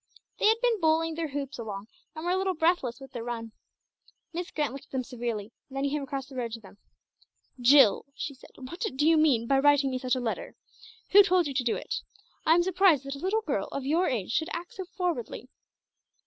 [0.39, 3.51] They had been bowling their hoops along, and were a little breathless with their run.
[4.33, 6.79] Miss Grant looked at them severely, then came across the road to them.
[7.59, 10.55] "Jill," she said, "what do you mean by writing me such a letter?
[11.11, 12.01] Who told you to do it?
[12.47, 15.49] I am surprised that a little girl of your age should act so forwardly!"